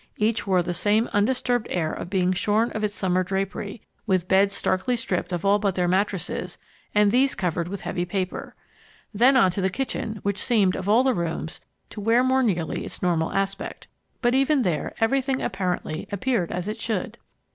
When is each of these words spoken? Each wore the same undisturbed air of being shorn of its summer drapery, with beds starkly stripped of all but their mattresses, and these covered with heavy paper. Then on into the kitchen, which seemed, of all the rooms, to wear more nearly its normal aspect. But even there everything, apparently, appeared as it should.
Each 0.17 0.47
wore 0.47 0.63
the 0.63 0.73
same 0.73 1.07
undisturbed 1.13 1.67
air 1.69 1.93
of 1.93 2.09
being 2.09 2.33
shorn 2.33 2.71
of 2.71 2.83
its 2.83 2.95
summer 2.95 3.23
drapery, 3.23 3.81
with 4.07 4.27
beds 4.27 4.55
starkly 4.55 4.95
stripped 4.95 5.31
of 5.31 5.45
all 5.45 5.59
but 5.59 5.75
their 5.75 5.87
mattresses, 5.87 6.57
and 6.95 7.11
these 7.11 7.35
covered 7.35 7.67
with 7.67 7.81
heavy 7.81 8.03
paper. 8.03 8.55
Then 9.13 9.37
on 9.37 9.45
into 9.45 9.61
the 9.61 9.69
kitchen, 9.69 10.19
which 10.23 10.39
seemed, 10.43 10.75
of 10.75 10.89
all 10.89 11.03
the 11.03 11.13
rooms, 11.13 11.61
to 11.91 12.01
wear 12.01 12.23
more 12.23 12.41
nearly 12.41 12.83
its 12.83 13.03
normal 13.03 13.31
aspect. 13.31 13.87
But 14.23 14.33
even 14.33 14.63
there 14.63 14.95
everything, 14.99 15.39
apparently, 15.39 16.07
appeared 16.11 16.51
as 16.51 16.67
it 16.67 16.79
should. 16.79 17.19